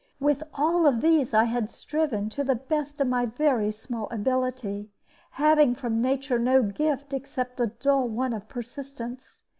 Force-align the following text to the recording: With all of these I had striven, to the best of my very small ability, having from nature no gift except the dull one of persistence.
With 0.19 0.41
all 0.55 0.87
of 0.87 1.01
these 1.01 1.31
I 1.31 1.43
had 1.43 1.69
striven, 1.69 2.27
to 2.31 2.43
the 2.43 2.55
best 2.55 2.99
of 2.99 3.07
my 3.07 3.27
very 3.27 3.69
small 3.69 4.09
ability, 4.09 4.89
having 5.33 5.75
from 5.75 6.01
nature 6.01 6.39
no 6.39 6.63
gift 6.63 7.13
except 7.13 7.57
the 7.57 7.67
dull 7.67 8.07
one 8.07 8.33
of 8.33 8.49
persistence. 8.49 9.43